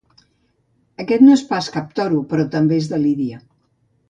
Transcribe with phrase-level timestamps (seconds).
[1.03, 3.41] Aquest no és pas cap toro, però també és de Lídia.